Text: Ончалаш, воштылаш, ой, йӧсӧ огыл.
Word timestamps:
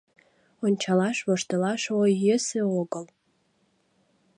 Ончалаш, 0.65 1.17
воштылаш, 1.27 1.83
ой, 2.01 2.11
йӧсӧ 2.23 2.61
огыл. 2.79 3.05